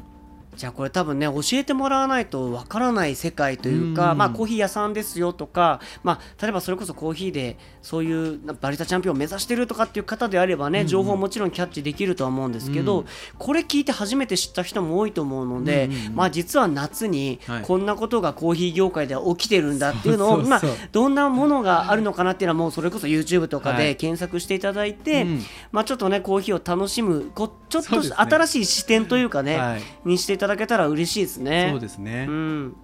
[0.56, 4.18] じゃあこれ多分ね教えてもらわないとわからない世界というか、うん。
[4.18, 13.06] まあコーヒー屋さんですよとか、まあ、例えばそれこそコーヒーでそういうバリスタチャンピオンを目指してるとかっていう方であればね、うん情報もちろんキャッチできるとは思うんですけど、うん。
[13.38, 17.62] これ聞いて初めて知った人も多いと思うので、まあ実は夏にはい。
[17.62, 20.62] こんなことがコーヒー業界では起きてるんだっていうのを、まあ、
[20.92, 25.42] どんなものがあるのかなっていうのはもうそれこそ YouTube とかはいで検索していただいて、うん。
[25.72, 29.82] まあちょっとねコーヒーを楽しむこちょっと新しい視点というかね、はい。
[30.04, 31.68] にしていただけたら嬉しいですね。
[31.70, 32.76] そうですね、うん。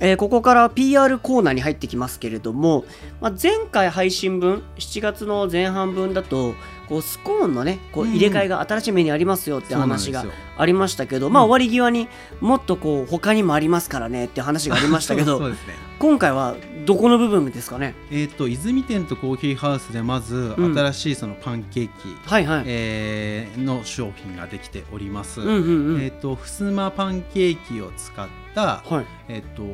[0.00, 2.84] えーここから PR コーナーに入ってきますけれども、
[3.20, 6.54] まあ、前回配信分7月の前半分だと
[6.88, 8.10] こうスコーンのねこううん。
[8.10, 10.24] 入れ替えが新しいメニューありますよって話が
[10.58, 12.08] ありましたけど、まあ終わり際に
[12.40, 15.56] もっとこう他にもありますからねって話がありましたけど ね。
[15.98, 17.94] 今回はどこの部分ですかね？
[18.10, 20.74] えー、と泉店とコーヒーハウスでまずうん。
[20.74, 21.92] 新しいそのパンケーキ、
[22.24, 25.40] はいはい、えーの商品ができております。
[25.40, 29.06] うんうんうん、えー、とふすまパンケーキを使った、はい。
[29.28, 29.64] えー、と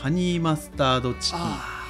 [0.00, 1.86] ハニーマスタードチキンあ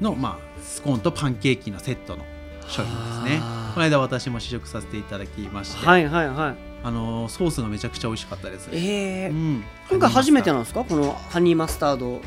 [0.00, 2.24] の、まあ、スコーンとパンケーキのセットの
[2.66, 3.40] 商品ですね。
[3.74, 6.56] この間私も試食させていただきまして、はいはいはい。
[6.82, 9.30] あのーソースがめちゃくちゃ美味しかったです、えー。
[9.30, 10.84] うん、今回初めてのなんですか？
[10.84, 12.20] このハニーマスタード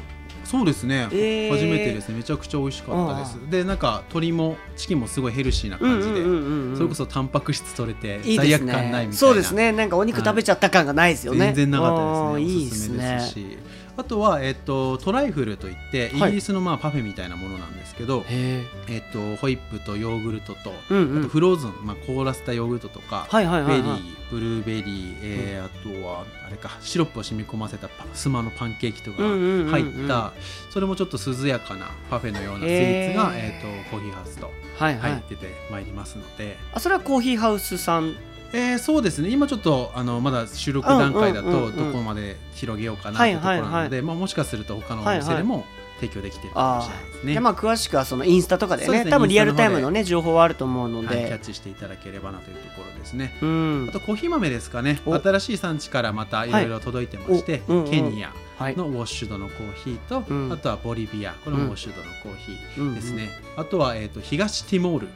[0.52, 1.50] そうですね、えー。
[1.50, 2.18] 初めてですね。
[2.18, 3.38] めちゃくちゃ美味しかったです。
[3.50, 9.14] でなんか鶏もチキンもすごいヘルシーな感じで、うんうんうんうんそれこそタンパク質取れて罪悪感ないみたいねな。
[9.14, 9.72] そうですね。
[9.72, 11.98] なんかお肉食べちゃった感がないですよね、全然なかっ
[12.34, 12.54] たですね。
[12.54, 13.58] いいおですすすめねですし
[14.02, 16.32] あとは、えっとトライフルといってイはい。
[16.32, 21.20] ギリスのまあパフェみたいなものなんですけど、へえっとホイップとヨーグルトと、えうんうん。
[21.20, 23.82] あとフローズン、まあ、凍らせたヨーグルトとか、はいはいはいはい。
[23.82, 25.70] ベリーブルーベリー、えーあ
[26.02, 30.34] とはあれかシロップを染み込ませたパスマのパンケーキとかうんうんうんうん入った、
[30.72, 38.16] それもちょっと涼やかなパフェのようなスイーツが、えー、とコーヒーハウスとはいはい、入っててまいりますので、あそれはコーヒーハウスさん
[38.54, 39.30] えーそうですね。
[39.30, 41.72] 今ちょっとあのまだ収録段階だうんうんうんうん。
[41.74, 45.66] とどこまで広げようかなというところなので、もしかすると他のお店でも
[46.02, 47.32] 提供できてるかもあしれないですね。
[47.34, 49.10] じゃあまあ詳しくはそのインスタとかでねね。
[49.10, 53.38] 多分リアルタイムのね情報はあると思うのはい、キャッで、チしていただければなというところですね。
[53.42, 53.88] うん。
[53.90, 55.00] あとコーヒー豆ですかね。
[55.06, 55.16] お。
[55.18, 57.92] 新しい産地からまたいろいろ届いてまして、おうんうん。
[57.92, 58.76] ケニアはい。
[58.76, 60.52] のウォッシュドのコーヒーと、うん。
[60.52, 63.62] あとはボリビアこれもウォッシュドのコーヒーですね、うん。
[63.62, 65.08] あとは、えー、と東ティモール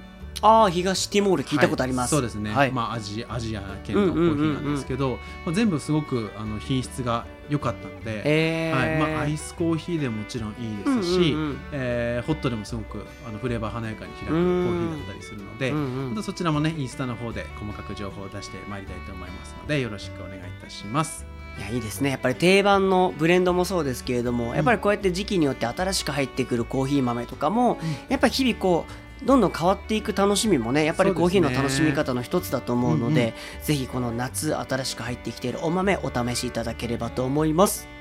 [0.42, 2.72] ああ東ティモール聞いたことあります、はいそうですね、はい。
[2.72, 8.78] まあ、アジアジア圏のコーヒーなんですけど、まあ、全部すごくあの品質が良かったので、えー。
[8.78, 9.14] はい。
[9.14, 11.60] まあ、アイスコーヒーでももちろんいいですし、うんうんうん。
[11.72, 16.10] えーホットでもすごくあのフレーバー華やかに開くコーヒーだったりするので、うんうん。
[16.12, 21.26] またそちらもねインスタの方で細かく情報を出してまいりたいと思いますのでよろしくお願いいたします。
[21.58, 22.10] いやいいですね。
[22.10, 37.95] やっぱり定番のブレンドもそうですけれども、やっぱりこうやって時期によって新しく入ってくるコーヒー豆とかも、やっぱり日々こうどんどん変わっていく楽しみもねやっぱりコーヒーの楽しみ方の一つだと思うのでそうでぜひこの夏新しく入ってきているお豆お試しいただければと思います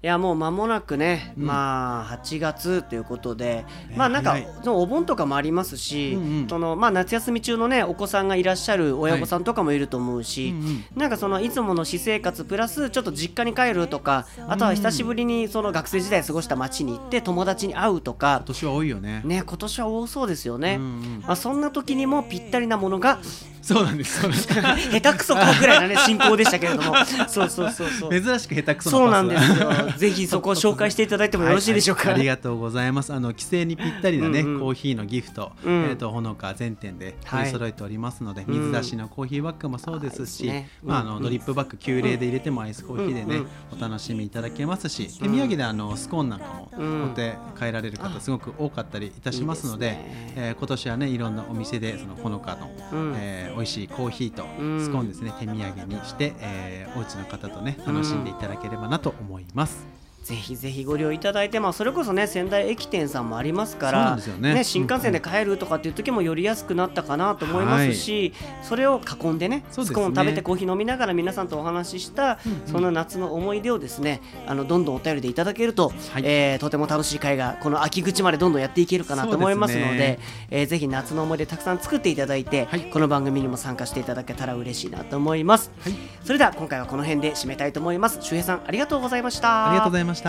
[0.00, 1.46] いやもう間もなくね、うん。
[1.46, 6.48] まあ8月ということで、ねまあなんかそのお盆とかもありますし、うんうん。
[6.48, 10.84] そのまあ夏休み中のねお子さんがいらっしゃる親御さんとかもいると思うし、うんうん。
[10.94, 19.22] なんかそのいつもの私生活プラスちょっと実家に帰るとかあとは久しぶりにその学生時代過ごした街に行って友達に会うとか今年は多いよね。
[19.24, 21.22] ね今年は多そうですよね、うんうん。
[21.26, 23.18] まあ、そんな時にもぴったりなものが
[23.62, 24.20] そうなんです。
[24.20, 24.30] そう
[24.62, 24.90] なんです。
[24.90, 26.94] 下手くそかぐらいなね進行でしたけれども。
[27.28, 28.20] そうそうそうそう。
[28.20, 29.70] 珍しく下手くそそうなんですよ。
[29.96, 33.12] ぜひそこを紹介していただいても よろしいでしょうか、はいはいありがとうございます。
[33.12, 34.60] あの帰省にぴったりなねうんうん。
[34.60, 35.84] コーヒーのギフト、うん。
[35.90, 38.54] えっ、とほのか全店で取り揃えておりますので、うん。
[38.54, 40.70] 水出しのコーヒーバッグもそうですし、あいいですね。
[40.84, 41.22] まああのうんうん。
[41.24, 43.46] ドリップバッグ急冷で入れてもアイスコーヒーでね、うんうん。
[43.78, 47.00] お楽しみいただけますし、手土産であのスコーンなんかもうん。
[47.00, 50.32] 持って帰られる方すごく多かったりいたしますので、いね。
[50.36, 53.14] えー今年はねいろんなお店でそのほのかの、うん
[53.54, 54.42] 美味しいコーヒーと
[54.82, 59.97] スコーンですね、手土産にして、えーお家の方とね楽しんでいただければなと思います。
[60.28, 64.62] ぜひぜひご利用いただいて、まあ、それこそね仙台駅店さんもありますかそうならんですよね。
[64.62, 76.22] 新幹線で帰るとかっていう時も寄りやすくなったかなと思いますし、それを囲んでねスコーン食べてコーヒー飲みながら皆さんとお話しした、その夏の思い出をですねあのどんどんお便りでいただけると、はい。
[76.26, 80.18] えーとても楽しい会がこの秋口までどんどんやっていけるかなと思いますのでね。
[80.50, 82.80] えーぜひ夏の思い出たくさん作っていただいて、はい。
[82.90, 85.94] この番組にも参加していただけたら嬉しいなと思います、はい。
[86.22, 88.18] それでは今回はこの辺で締めたいと思います。
[88.20, 89.70] 周平さんありがとうございました。
[89.70, 90.17] ありがとうございました。
[90.18, 90.26] 知っ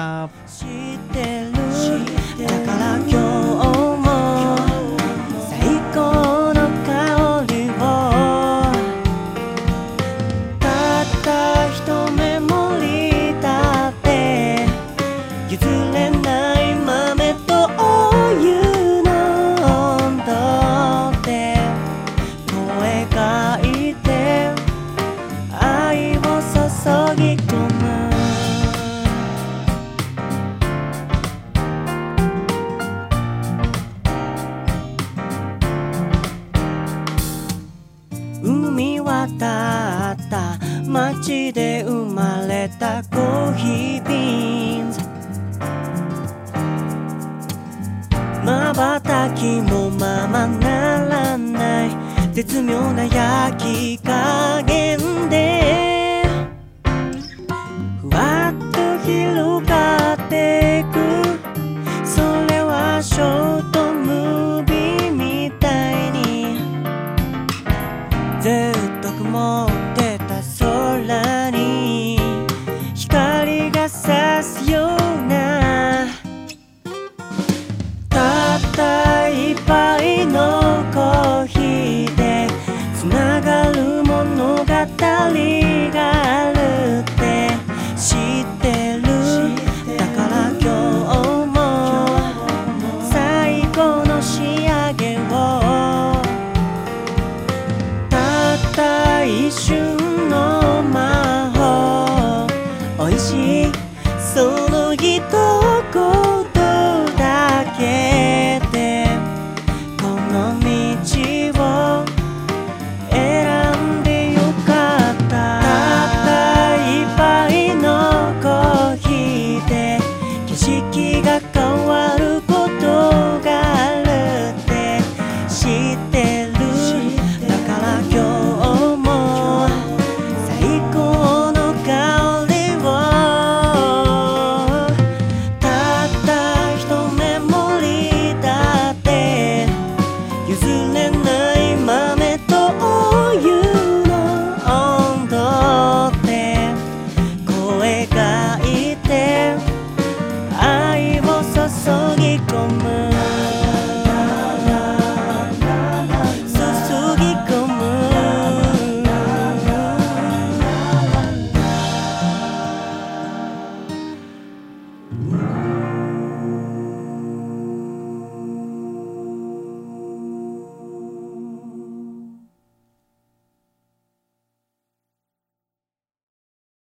[49.39, 51.89] 瞬きもままならない。
[52.33, 55.88] 絶妙な焼き加減で。